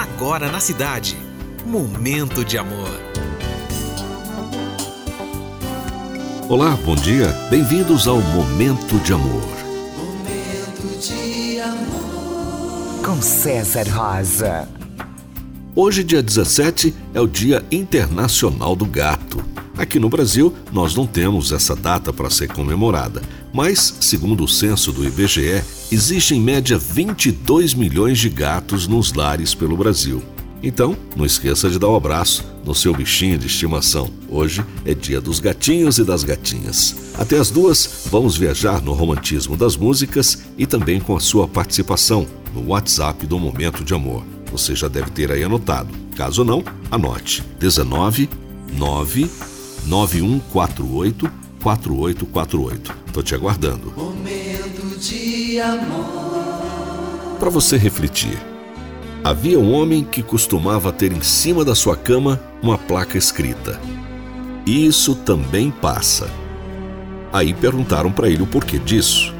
[0.00, 1.14] agora na cidade.
[1.66, 2.98] Momento de amor.
[6.48, 7.28] Olá, bom dia.
[7.50, 9.46] Bem-vindos ao Momento de Amor.
[9.98, 13.04] Momento de amor.
[13.04, 14.66] Com César Rosa.
[15.76, 19.49] Hoje, dia 17, é o Dia Internacional do Gato.
[19.80, 24.92] Aqui no Brasil, nós não temos essa data para ser comemorada, mas, segundo o censo
[24.92, 30.22] do IBGE, existem em média 22 milhões de gatos nos lares pelo Brasil.
[30.62, 34.10] Então, não esqueça de dar um abraço no seu bichinho de estimação.
[34.28, 37.14] Hoje é dia dos gatinhos e das gatinhas.
[37.18, 42.26] Até as duas, vamos viajar no romantismo das músicas e também com a sua participação
[42.54, 44.24] no WhatsApp do Momento de Amor.
[44.52, 45.88] Você já deve ter aí anotado.
[46.14, 47.42] Caso não, anote.
[47.58, 48.28] 19
[48.76, 49.28] 9
[49.86, 51.30] 9148
[51.62, 52.96] 4848.
[53.12, 53.92] Tô te aguardando.
[53.96, 57.36] Momento de amor.
[57.38, 58.38] Para você refletir.
[59.22, 63.78] Havia um homem que costumava ter em cima da sua cama uma placa escrita:
[64.66, 66.30] Isso também passa.
[67.32, 69.34] Aí perguntaram para ele o porquê disso.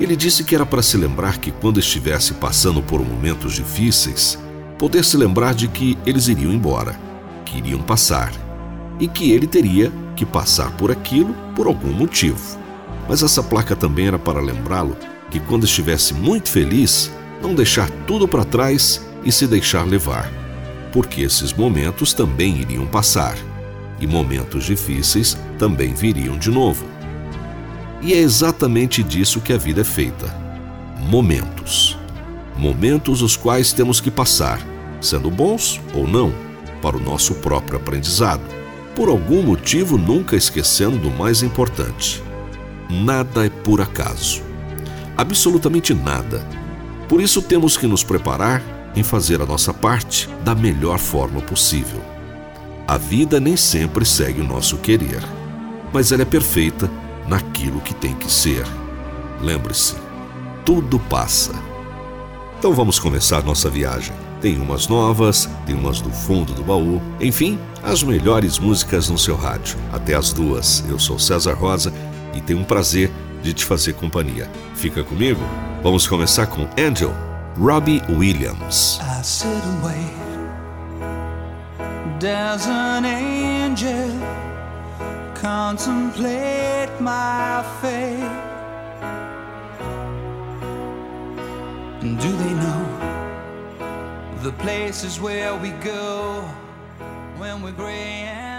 [0.00, 4.38] Ele disse que era para se lembrar que quando estivesse passando por momentos difíceis,
[4.78, 6.98] poder se lembrar de que eles iriam embora,
[7.44, 8.32] que iriam passar,
[9.02, 12.56] e que ele teria que passar por aquilo por algum motivo.
[13.08, 14.96] Mas essa placa também era para lembrá-lo
[15.28, 17.10] que quando estivesse muito feliz,
[17.42, 20.30] não deixar tudo para trás e se deixar levar,
[20.92, 23.36] porque esses momentos também iriam passar
[23.98, 26.86] e momentos difíceis também viriam de novo.
[28.00, 30.32] E é exatamente disso que a vida é feita:
[31.10, 31.98] momentos.
[32.56, 34.60] Momentos os quais temos que passar,
[35.00, 36.32] sendo bons ou não,
[36.80, 38.61] para o nosso próprio aprendizado.
[38.94, 42.22] Por algum motivo, nunca esquecendo do mais importante:
[42.88, 44.42] nada é por acaso.
[45.16, 46.46] Absolutamente nada
[47.12, 48.62] por isso temos que nos preparar
[48.96, 52.00] em fazer a nossa parte da melhor forma possível.
[52.88, 55.22] A vida nem sempre segue o nosso querer,
[55.92, 56.90] mas ela é perfeita
[57.28, 58.64] naquilo que tem que ser.
[59.42, 59.94] Lembre-se,
[60.64, 61.52] tudo passa.
[62.58, 64.14] Então vamos começar nossa viagem.
[64.42, 69.36] Tem umas novas, tem umas do fundo do baú, enfim, as melhores músicas no seu
[69.36, 69.78] rádio.
[69.92, 70.84] Até as duas.
[70.88, 71.92] Eu sou César Rosa
[72.34, 73.08] e tenho um prazer
[73.40, 74.50] de te fazer companhia.
[74.74, 75.40] Fica comigo?
[75.80, 77.14] Vamos começar com Angel,
[77.56, 78.98] Robbie Williams.
[79.00, 80.22] I sit and wait.
[82.18, 84.10] Does an angel
[85.40, 88.28] contemplate my fate?
[92.00, 93.11] Do they know
[94.42, 96.40] the places where we go
[97.38, 98.51] when we're gray